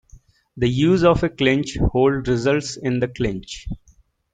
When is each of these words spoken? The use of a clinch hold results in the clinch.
The 0.57 0.67
use 0.67 1.03
of 1.03 1.21
a 1.21 1.29
clinch 1.29 1.77
hold 1.77 2.27
results 2.27 2.75
in 2.75 2.99
the 2.99 3.07
clinch. 3.07 3.67